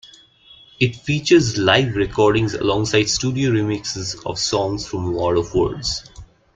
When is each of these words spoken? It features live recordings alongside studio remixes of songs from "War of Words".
It 0.79 0.95
features 0.95 1.59
live 1.59 1.95
recordings 1.95 2.55
alongside 2.55 3.03
studio 3.07 3.51
remixes 3.51 4.19
of 4.25 4.39
songs 4.39 4.87
from 4.87 5.13
"War 5.13 5.35
of 5.35 5.53
Words". 5.53 6.09